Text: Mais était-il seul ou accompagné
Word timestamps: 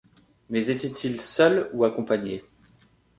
Mais 0.49 0.71
était-il 0.71 1.21
seul 1.21 1.69
ou 1.73 1.85
accompagné 1.85 2.43